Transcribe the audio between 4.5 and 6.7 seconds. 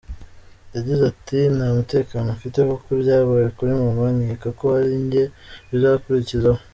ko ari njye bizakurikizaho.